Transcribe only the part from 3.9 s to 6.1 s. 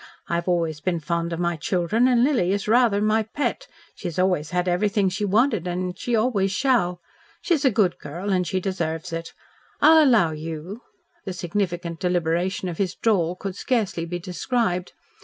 She's always had everything she wanted, and